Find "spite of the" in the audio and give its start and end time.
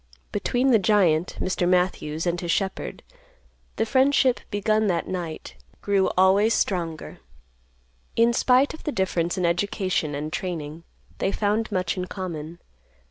8.33-8.91